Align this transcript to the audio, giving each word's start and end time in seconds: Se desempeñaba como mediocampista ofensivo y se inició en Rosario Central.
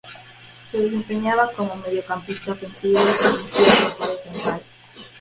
Se 0.39 0.79
desempeñaba 0.79 1.51
como 1.53 1.75
mediocampista 1.75 2.53
ofensivo 2.53 2.93
y 2.93 2.95
se 2.95 3.39
inició 3.39 3.63
en 3.65 3.69
Rosario 3.69 4.17
Central. 4.19 4.61